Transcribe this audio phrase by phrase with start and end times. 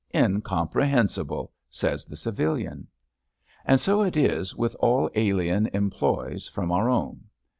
[0.15, 2.87] Incomprehensible!" says the civilian.
[3.65, 7.25] And so it is with all alien employs from our own.